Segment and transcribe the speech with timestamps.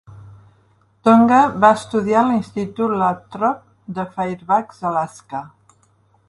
[1.07, 3.61] Tongue va estudiar a l'institut Lathrop
[3.99, 5.45] de Fairbanks (Alaska).